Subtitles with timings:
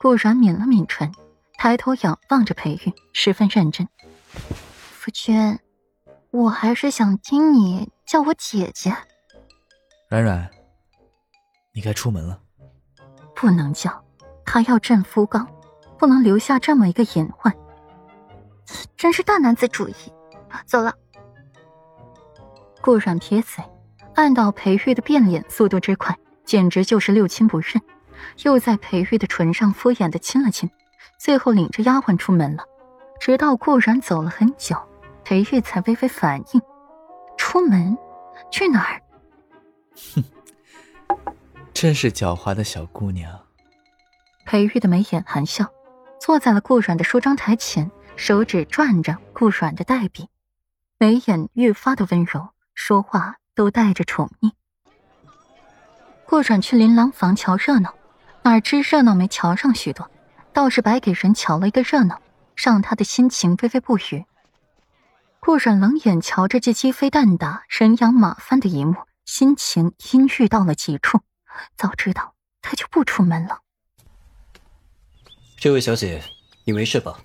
[0.00, 1.12] 顾然抿了抿唇，
[1.56, 3.88] 抬头仰望着裴玉，十分认真。
[4.28, 5.58] 夫君，
[6.30, 8.96] 我还是想听你叫我姐姐。
[10.08, 10.48] 冉冉，
[11.72, 12.40] 你该出门了。
[13.34, 14.04] 不能叫，
[14.44, 15.48] 他要镇夫纲，
[15.98, 17.52] 不能留下这么一个隐患。
[18.96, 19.94] 真是大男子主义。
[20.64, 20.94] 走了。
[22.80, 23.62] 顾然撇嘴，
[24.14, 27.82] 暗道裴玉的变脸速度之快，简直就是六亲不认。
[28.44, 30.70] 又在裴玉的唇上敷衍的亲了亲，
[31.18, 32.64] 最后领着丫鬟出门了。
[33.20, 34.76] 直到顾然走了很久，
[35.24, 36.62] 裴玉才微微反应：
[37.36, 37.96] 出门？
[38.50, 39.02] 去哪儿？
[40.14, 40.24] 哼，
[41.74, 43.40] 真是狡猾的小姑娘。
[44.46, 45.66] 裴玉的眉眼含笑，
[46.20, 50.28] 坐在了顾阮的梳妆台前，手指转着顾阮的黛笔，
[50.96, 54.52] 眉眼愈发的温柔，说话都带着宠溺。
[56.24, 57.94] 顾阮去琳琅房瞧热闹。
[58.48, 60.10] 哪知热闹没瞧上许多，
[60.54, 62.22] 倒是白给人瞧了一个热闹，
[62.56, 64.24] 让他的心情微微不愉。
[65.38, 71.20] 顾阮冷眼瞧着这鸡飞蛋打、人仰马翻的一幕，心情阴郁到了极处。
[71.76, 73.60] 早知道他就不出门了。
[75.58, 76.24] 这位小姐，
[76.64, 77.18] 你没事吧？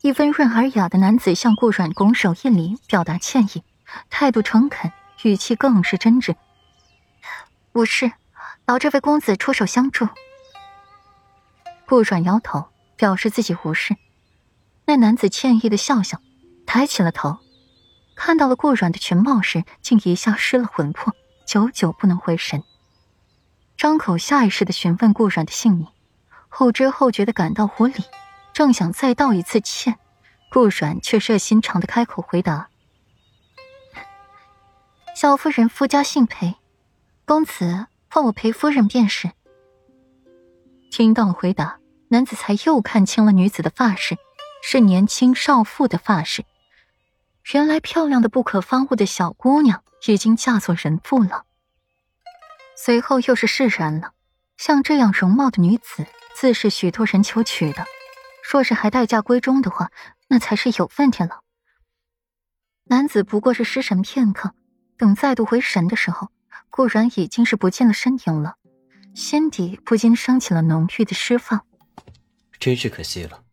[0.00, 3.62] 一温润尔雅的男子向顾阮拱手一礼，表达歉意，
[4.08, 4.90] 态度诚恳，
[5.24, 6.34] 语气更是真挚。
[7.72, 8.12] 无事。
[8.66, 10.08] 劳这位公子出手相助。
[11.86, 13.96] 顾阮摇头，表示自己无事。
[14.86, 16.20] 那男子歉意的笑笑，
[16.66, 17.38] 抬起了头，
[18.14, 21.12] 看到了顾阮的全貌时，竟一下失了魂魄，
[21.46, 22.62] 久久不能回神。
[23.76, 25.88] 张口下意识的询问顾阮的姓名，
[26.48, 28.04] 后知后觉的感到无礼，
[28.52, 29.98] 正想再道一次歉，
[30.50, 32.68] 顾阮却热心肠的开口回答
[35.14, 36.56] ：“小夫人夫家姓裴，
[37.26, 39.30] 公子。”唤我陪夫人便是。
[40.90, 44.18] 听到了回答，男子才又看清了女子的发饰，
[44.62, 46.44] 是年轻少妇的发饰。
[47.54, 51.46] 原来漂亮的不可方物的小姑娘已经嫁作人妇了。
[52.76, 54.12] 随后又是释然了，
[54.58, 56.04] 像这样容貌的女子，
[56.34, 57.86] 自是许多人求娶的。
[58.52, 59.90] 若是还待嫁闺中的话，
[60.28, 61.40] 那才是有问题了。
[62.84, 64.52] 男子不过是失神片刻，
[64.98, 66.28] 等再度回神的时候。
[66.72, 68.56] 顾然已经是不见了身影了，
[69.14, 71.66] 心底不禁升起了浓郁的释放。
[72.58, 73.44] 真是可惜了。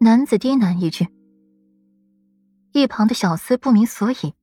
[0.00, 1.06] 男子低喃一句，
[2.72, 4.34] 一旁的小厮不明所以。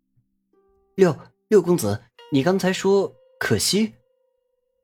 [0.96, 3.96] 六六公子，你刚才说可惜？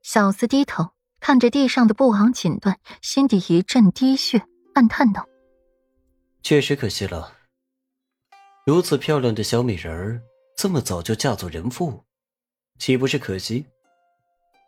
[0.02, 0.90] 小厮低头
[1.20, 4.44] 看着地上的布昂锦缎，心底一阵滴血，
[4.74, 5.26] 暗叹道
[6.44, 7.38] ：“确实可惜了。
[8.66, 10.20] 如此漂亮的小美人儿，
[10.54, 12.04] 这么早就嫁作人妇。”
[12.80, 13.66] 岂不是可惜？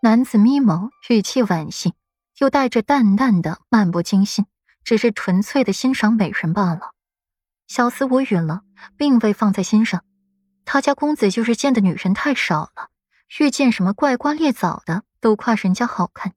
[0.02, 1.94] 男子眯眸，语气惋惜，
[2.36, 4.44] 又带着淡淡的漫不经心，
[4.84, 6.92] 只是纯粹的欣赏美人罢了。
[7.68, 8.64] 小厮无语了，
[8.98, 10.04] 并未放在心上。
[10.66, 12.90] 他家公子就是见的女人太少了，
[13.40, 16.34] 遇见什么怪瓜裂枣的都夸人家好看，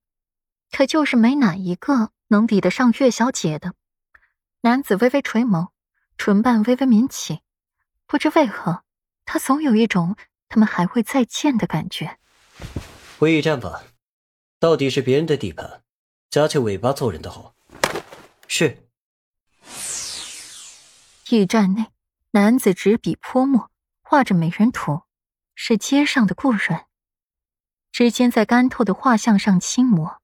[0.71, 3.73] 可就是没哪一个能比得上月小姐的。
[4.61, 5.71] 男子微微垂眸，
[6.17, 7.41] 唇瓣微微抿起，
[8.07, 8.83] 不知为何，
[9.25, 10.15] 他总有一种。
[10.47, 12.17] 他们还会再见的感觉。
[13.19, 13.83] 会议战法，
[14.59, 15.81] 到底是别人的地盘，
[16.29, 17.55] 夹起尾巴揍人的好。
[18.47, 18.87] 是。
[21.29, 21.87] 驿站内，
[22.31, 25.01] 男子执笔泼墨，画着美人图，
[25.55, 26.85] 是街上的顾阮。
[27.91, 30.21] 指尖在干透的画像上轻磨，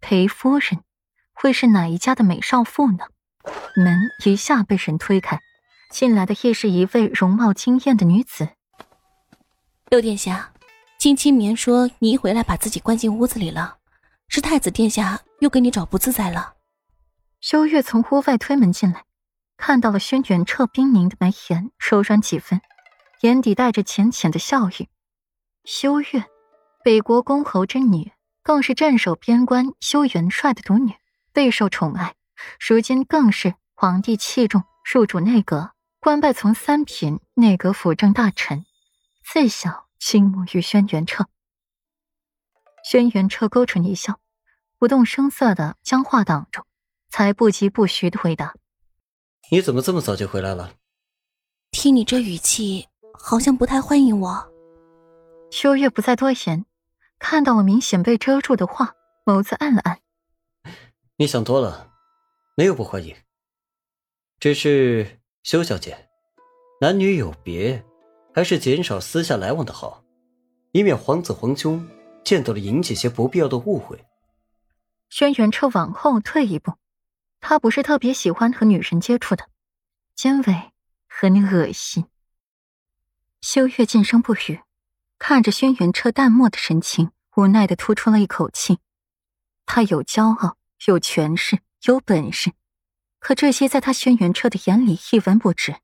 [0.00, 0.82] 裴夫人
[1.32, 3.08] 会是哪一家的美少妇呢？
[3.76, 5.40] 门一下被人推开，
[5.90, 8.50] 进来的亦是一位容貌惊艳的女子。
[9.90, 10.52] 六殿下，
[10.98, 13.78] 金青棉说你一回来把自己关进屋子里了，
[14.28, 16.56] 是太子殿下又给你找不自在了。
[17.40, 19.04] 修月从屋外推门进来，
[19.56, 22.60] 看到了轩辕彻冰凝的眉眼，柔软几分，
[23.22, 24.90] 眼底带着浅浅的笑意。
[25.64, 26.24] 修月，
[26.84, 28.12] 北国公侯之女，
[28.42, 30.92] 更是镇守边关修元帅的独女，
[31.32, 32.14] 备受宠爱，
[32.60, 38.66] 如今更是皇帝器重，入主内阁，官拜从三品内阁辅政大臣。
[39.30, 41.26] 自小倾慕于轩辕彻，
[42.82, 44.18] 轩辕彻勾唇一笑，
[44.78, 46.62] 不动声色的将话挡住，
[47.10, 48.54] 才不疾不徐的回答
[49.52, 50.72] ：“你怎么这么早就回来了？
[51.72, 54.50] 听你这语气，好像不太欢迎我。”
[55.52, 56.64] 秋月不再多言，
[57.18, 58.94] 看到我明显被遮住的话，
[59.26, 60.00] 眸子暗了暗
[61.16, 61.90] ：“你想多了，
[62.56, 63.14] 没有不欢迎，
[64.40, 66.08] 只是修小姐，
[66.80, 67.84] 男女有别。”
[68.38, 70.04] 还是减少私下来往的好，
[70.70, 71.84] 以免皇子皇兄
[72.22, 74.04] 见到了引起些不必要的误会。
[75.10, 76.74] 轩辕彻往后退一步，
[77.40, 79.48] 他不是特别喜欢和女人接触的，
[80.14, 80.70] 尖尾
[81.08, 82.04] 很恶心。
[83.40, 84.60] 修月噤声不语，
[85.18, 88.78] 看着轩辕彻淡漠的神情，无奈的吐出了一口气。
[89.66, 90.56] 他有骄傲，
[90.86, 92.52] 有权势，有本事，
[93.18, 95.74] 可这些在他轩辕彻的眼里一文不值。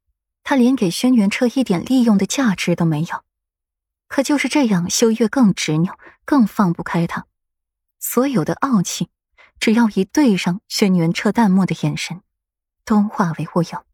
[0.44, 3.25] 他连给轩辕彻一点利用的价值都没有。
[4.06, 7.26] 可就是这样，修月更执拗，更放不开他。
[7.99, 9.08] 所有的傲气，
[9.58, 12.20] 只要一对上轩辕彻淡漠的眼神，
[12.85, 13.85] 都化为乌有。